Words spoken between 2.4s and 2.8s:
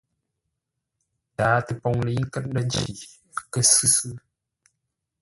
ndə̂